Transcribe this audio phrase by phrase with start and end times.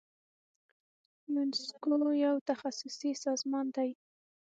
[1.33, 1.93] یونسکو
[2.25, 3.89] یو تخصصي سازمان دی.